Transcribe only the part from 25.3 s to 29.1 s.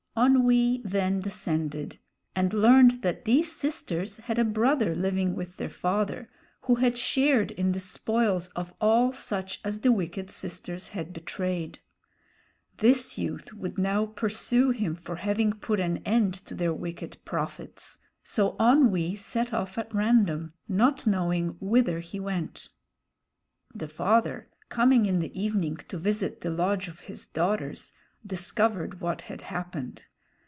evening to visit the lodge of his daughters, discovered